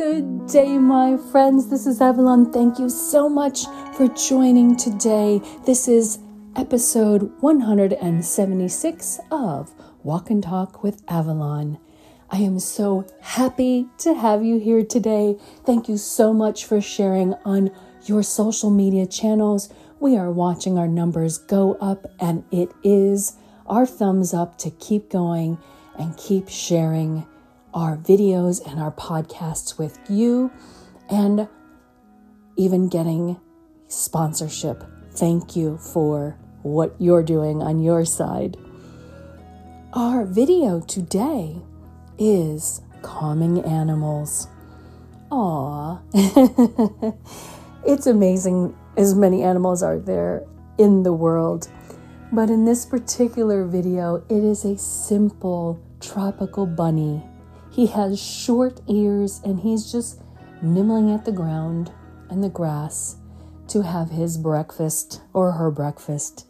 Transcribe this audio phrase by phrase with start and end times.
[0.00, 1.68] Good day, my friends.
[1.68, 2.50] This is Avalon.
[2.50, 5.42] Thank you so much for joining today.
[5.66, 6.20] This is
[6.56, 11.78] episode 176 of Walk and Talk with Avalon.
[12.30, 15.36] I am so happy to have you here today.
[15.66, 17.70] Thank you so much for sharing on
[18.06, 19.68] your social media channels.
[20.00, 23.36] We are watching our numbers go up, and it is
[23.66, 25.58] our thumbs up to keep going
[25.98, 27.26] and keep sharing
[27.74, 30.50] our videos and our podcasts with you
[31.08, 31.48] and
[32.56, 33.40] even getting
[33.88, 34.84] sponsorship.
[35.12, 38.56] Thank you for what you're doing on your side.
[39.92, 41.56] Our video today
[42.18, 44.46] is calming animals.
[45.30, 46.00] Aw.
[47.86, 50.44] it's amazing as many animals are there
[50.78, 51.68] in the world.
[52.32, 57.22] But in this particular video, it is a simple tropical bunny.
[57.70, 60.20] He has short ears and he's just
[60.60, 61.92] nibbling at the ground
[62.28, 63.16] and the grass
[63.68, 66.46] to have his breakfast or her breakfast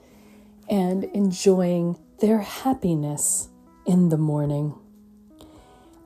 [0.68, 3.48] and enjoying their happiness
[3.86, 4.74] in the morning.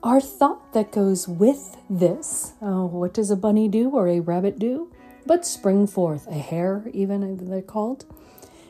[0.03, 4.59] Our thought that goes with this oh, what does a bunny do or a rabbit
[4.59, 4.91] do?
[5.25, 8.05] But spring forth, a hare, even they're called.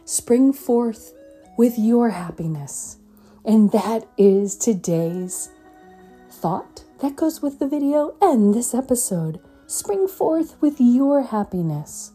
[0.05, 1.13] Spring forth
[1.57, 2.97] with your happiness.
[3.43, 5.49] And that is today's
[6.45, 9.39] thought that goes with the video and this episode.
[9.65, 12.11] Spring forth with your happiness.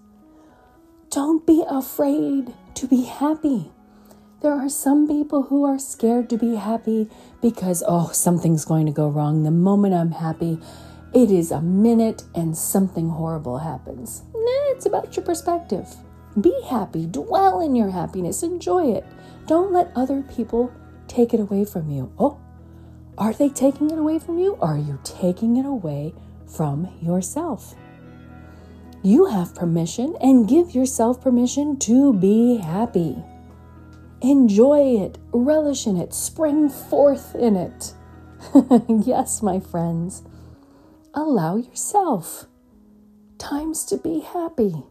[1.11, 3.73] Don't be afraid to be happy.
[4.41, 7.11] There are some people who are scared to be happy
[7.43, 9.43] because, oh, something's going to go wrong.
[9.43, 10.61] The moment I'm happy,
[11.13, 14.23] it is a minute and something horrible happens.
[14.33, 15.89] Nah, it's about your perspective.
[16.41, 19.05] Be happy, dwell in your happiness, enjoy it.
[19.49, 20.73] Don't let other people
[21.09, 22.13] take it away from you.
[22.17, 22.39] Oh,
[23.19, 24.55] are they taking it away from you?
[24.61, 26.15] Or Are you taking it away
[26.47, 27.75] from yourself?
[29.03, 33.17] You have permission and give yourself permission to be happy.
[34.21, 37.95] Enjoy it, relish in it, spring forth in it.
[39.07, 40.23] yes, my friends,
[41.15, 42.47] allow yourself
[43.39, 44.83] times to be happy.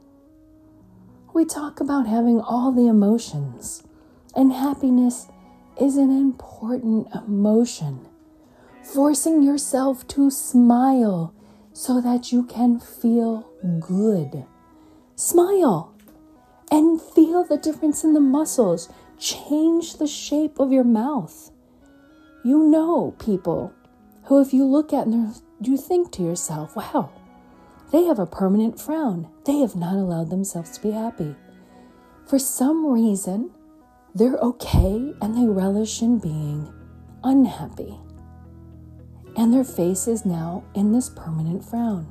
[1.33, 3.83] We talk about having all the emotions,
[4.35, 5.27] and happiness
[5.79, 8.08] is an important emotion.
[8.93, 11.31] Forcing yourself to smile
[11.73, 13.47] so that you can feel
[13.79, 14.45] good.
[15.15, 15.93] Smile
[16.71, 18.89] and feel the difference in the muscles.
[19.19, 21.51] Change the shape of your mouth.
[22.43, 23.71] You know people
[24.23, 27.11] who, if you look at them, you think to yourself, wow,
[27.91, 29.29] they have a permanent frown.
[29.45, 31.35] They have not allowed themselves to be happy.
[32.25, 33.51] For some reason,
[34.15, 36.73] they're okay and they relish in being
[37.23, 37.99] unhappy.
[39.39, 42.05] And their face is now in this permanent frown.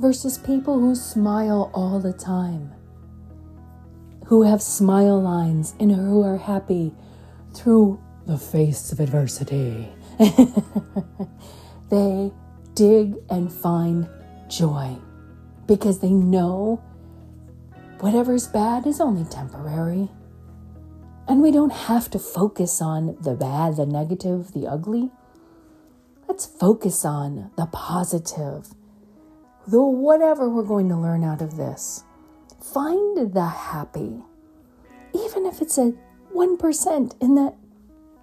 [0.00, 2.72] Versus people who smile all the time
[4.26, 6.92] who have smile lines and who are happy
[7.54, 9.88] through the face of adversity.
[11.90, 12.32] they
[12.74, 14.08] dig and find
[14.48, 14.96] joy
[15.66, 16.82] because they know
[18.00, 20.08] whatever's bad is only temporary.
[21.28, 25.10] And we don't have to focus on the bad, the negative, the ugly.
[26.36, 28.68] Let's focus on the positive,
[29.66, 32.04] the whatever we're going to learn out of this.
[32.62, 34.22] Find the happy,
[35.14, 35.94] even if it's a
[36.34, 37.54] 1% in that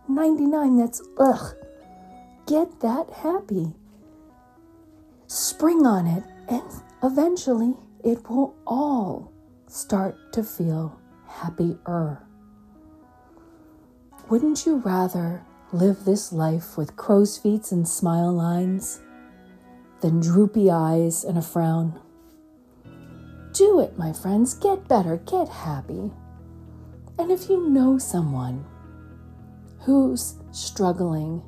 [0.08, 1.56] 99 that's ugh.
[2.46, 3.74] Get that happy.
[5.26, 9.32] Spring on it, and eventually it will all
[9.66, 12.22] start to feel happier.
[14.30, 19.02] Wouldn't you rather live this life with crow's feet and smile lines
[20.04, 22.00] then droopy eyes and a frown?
[23.54, 24.54] Do it, my friends.
[24.54, 26.12] Get better, get happy.
[27.18, 28.66] And if you know someone
[29.80, 31.42] who's struggling,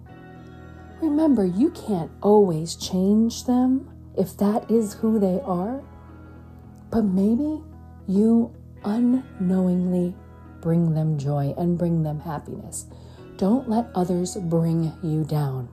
[1.01, 5.83] remember you can't always change them if that is who they are.
[6.91, 7.61] But maybe
[8.07, 8.55] you
[8.85, 10.15] unknowingly
[10.61, 12.85] bring them joy and bring them happiness.
[13.37, 15.69] Don't let others bring you down.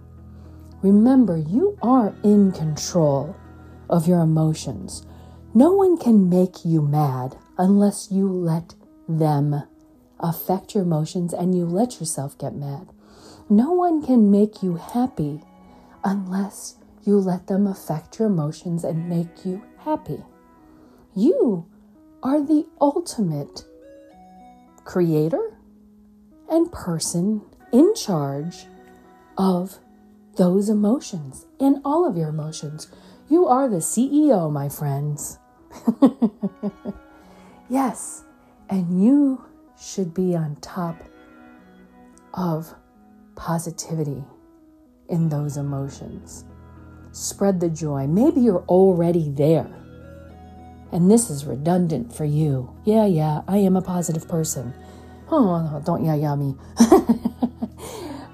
[0.82, 3.36] Remember, you are in control
[3.88, 5.06] of your emotions.
[5.54, 8.74] No one can make you mad unless you let
[9.08, 9.62] them
[10.18, 12.88] affect your emotions and you let yourself get mad.
[13.48, 15.42] No one can make you happy
[16.02, 20.22] unless you let them affect your emotions and make you happy.
[21.14, 21.66] You
[22.22, 23.64] are the ultimate
[24.84, 25.58] creator
[26.48, 27.42] and person
[27.72, 28.66] in charge
[29.36, 29.78] of
[30.36, 32.88] those emotions and all of your emotions.
[33.28, 35.38] You are the CEO, my friends.
[37.68, 38.24] yes,
[38.68, 39.44] and you
[39.80, 41.02] should be on top
[42.34, 42.74] of
[43.34, 44.22] positivity
[45.08, 46.44] in those emotions.
[47.12, 48.06] Spread the joy.
[48.06, 49.70] Maybe you're already there.
[50.92, 52.74] And this is redundant for you.
[52.84, 54.74] Yeah, yeah, I am a positive person.
[55.34, 56.54] Oh, don't yeah, yeah me.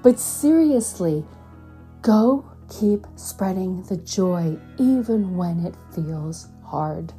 [0.03, 1.23] but seriously,
[2.01, 7.13] go keep spreading the joy even when it feels hard.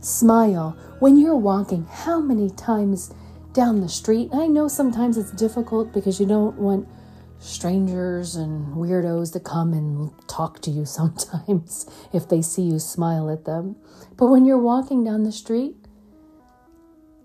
[0.00, 1.84] Smile when you're walking.
[1.84, 3.12] How many times
[3.52, 4.30] down the street?
[4.32, 6.88] I know sometimes it's difficult because you don't want
[7.40, 11.84] strangers and weirdos to come and talk to you sometimes
[12.14, 13.76] if they see you smile at them.
[14.16, 15.76] But when you're walking down the street,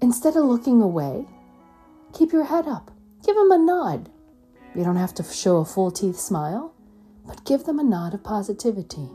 [0.01, 1.25] instead of looking away,
[2.17, 2.91] keep your head up.
[3.23, 4.09] Give them a nod.
[4.75, 6.73] You don't have to show a full teeth smile,
[7.25, 9.07] but give them a nod of positivity.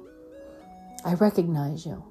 [1.04, 2.04] I recognize you.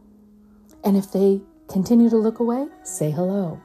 [0.84, 3.62] And if they continue to look away, say hello.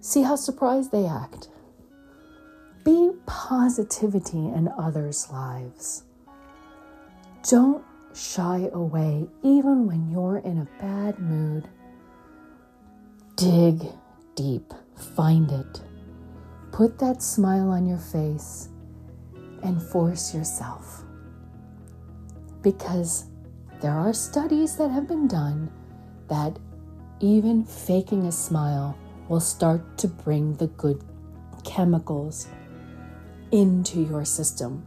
[0.00, 1.48] See how surprised they act.
[2.84, 6.04] Be positivity in others' lives.
[7.48, 11.68] Don't shy away even when you're in a bad mood.
[13.36, 13.82] Dig
[14.36, 14.72] deep,
[15.16, 15.82] find it.
[16.72, 18.68] Put that smile on your face
[19.62, 21.02] and force yourself.
[22.62, 23.26] Because
[23.80, 25.70] there are studies that have been done
[26.28, 26.58] that
[27.20, 28.96] even faking a smile
[29.28, 31.02] will start to bring the good
[31.64, 32.48] chemicals
[33.50, 34.84] into your system.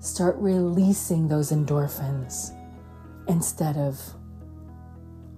[0.00, 2.54] Start releasing those endorphins
[3.28, 4.00] instead of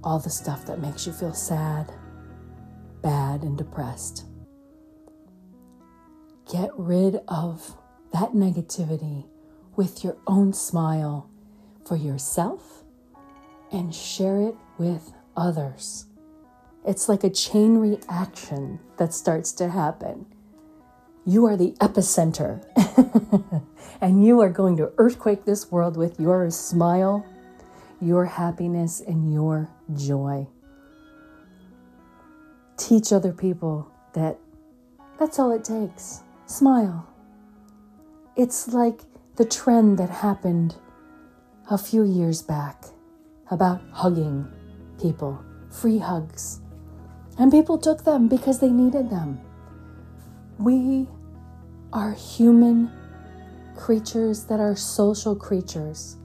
[0.02, 1.92] all the stuff that makes you feel sad,
[3.02, 4.24] bad, and depressed.
[6.50, 7.76] Get rid of
[8.12, 9.26] that negativity
[9.76, 11.30] with your own smile
[11.86, 12.82] for yourself
[13.70, 16.06] and share it with others.
[16.84, 20.26] It's like a chain reaction that starts to happen.
[21.24, 22.64] You are the epicenter,
[24.00, 27.24] and you are going to earthquake this world with your smile,
[28.00, 30.48] your happiness, and your joy.
[32.76, 34.38] Teach other people that
[35.16, 36.22] that's all it takes.
[36.50, 37.06] Smile.
[38.34, 39.02] It's like
[39.36, 40.74] the trend that happened
[41.70, 42.86] a few years back
[43.52, 44.48] about hugging
[45.00, 46.60] people, free hugs.
[47.38, 49.40] And people took them because they needed them.
[50.58, 51.06] We
[51.92, 52.90] are human
[53.76, 56.16] creatures that are social creatures.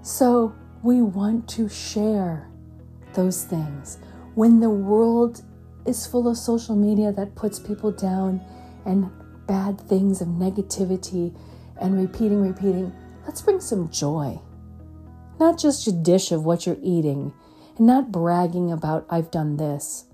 [0.00, 2.48] So we want to share
[3.12, 3.98] those things.
[4.34, 5.42] When the world
[5.86, 8.40] is full of social media that puts people down
[8.84, 9.10] and
[9.46, 11.34] bad things of negativity
[11.80, 12.92] and repeating, repeating,
[13.24, 14.38] let's bring some joy.
[15.38, 17.32] Not just a dish of what you're eating
[17.76, 20.04] and not bragging about, I've done this,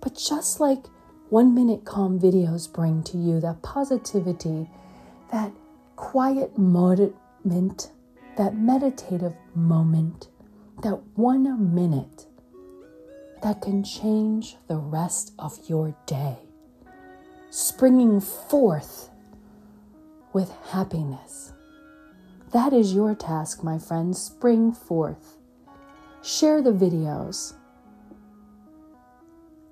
[0.00, 0.84] but just like
[1.30, 4.70] one minute calm videos bring to you that positivity,
[5.32, 5.52] that
[5.96, 7.90] quiet moment,
[8.36, 10.28] that meditative moment,
[10.82, 12.27] that one minute
[13.42, 16.36] that can change the rest of your day,
[17.50, 19.10] springing forth
[20.32, 21.52] with happiness.
[22.52, 24.20] That is your task, my friends.
[24.20, 25.36] Spring forth.
[26.22, 27.54] Share the videos.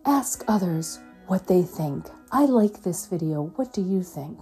[0.04, 2.06] Ask others what they think.
[2.30, 3.52] I like this video.
[3.56, 4.38] What do you think?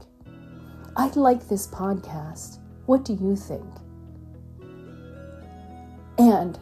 [0.96, 2.58] I like this podcast.
[2.86, 3.64] What do you think?
[6.18, 6.58] And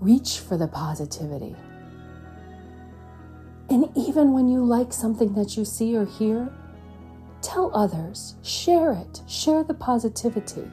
[0.00, 1.56] reach for the positivity.
[3.72, 6.52] And even when you like something that you see or hear,
[7.40, 10.70] tell others, share it, share the positivity.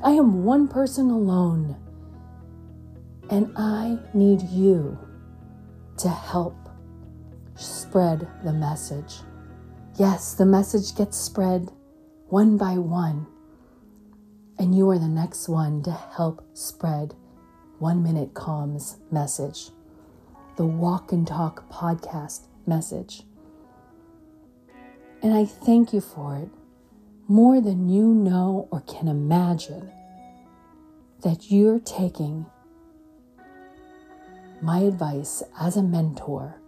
[0.00, 1.74] I am one person alone.
[3.30, 4.96] And I need you
[5.98, 6.56] to help
[7.56, 9.16] spread the message.
[9.98, 11.72] Yes, the message gets spread
[12.28, 13.26] one by one.
[14.56, 17.14] And you are the next one to help spread
[17.80, 19.70] One Minute Calm's message,
[20.56, 23.22] the Walk and Talk podcast message.
[25.22, 26.48] And I thank you for it
[27.28, 29.90] more than you know or can imagine
[31.22, 32.46] that you're taking
[34.60, 36.60] my advice as a mentor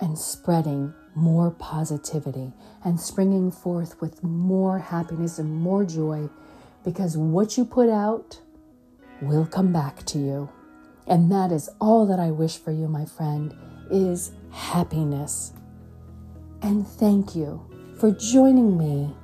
[0.00, 2.52] and spreading more positivity
[2.84, 6.28] and springing forth with more happiness and more joy
[6.84, 8.40] because what you put out
[9.20, 10.48] will come back to you.
[11.06, 13.54] And that is all that I wish for you, my friend,
[13.90, 15.52] is happiness.
[16.62, 17.60] And thank you
[17.98, 19.14] for joining me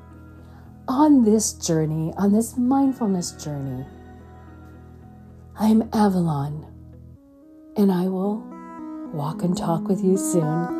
[0.88, 3.86] on this journey, on this mindfulness journey.
[5.58, 6.66] I'm Avalon,
[7.76, 8.38] and I will
[9.12, 10.79] walk and talk with you soon.